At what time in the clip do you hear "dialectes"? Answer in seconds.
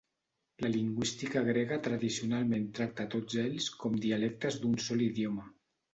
4.07-4.59